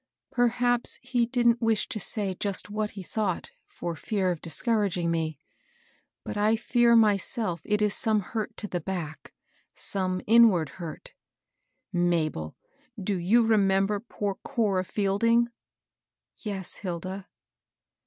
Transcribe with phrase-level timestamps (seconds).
[0.31, 5.37] Perhaps he didn't wish to say just what he thought, for fear of discouraging me.
[6.23, 9.31] But 1 fear myself it is some hurt to the back,—
[9.75, 11.13] some inward hurt."
[11.93, 12.09] LITTLE LILLY.
[12.09, 12.55] 79" Mabel,
[13.03, 15.49] do you rememb^ poor Cora Field ing?"
[16.39, 17.27] «Yes, Hilda."